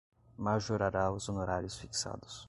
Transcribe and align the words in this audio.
majorará 0.35 1.11
os 1.11 1.29
honorários 1.29 1.77
fixados 1.77 2.39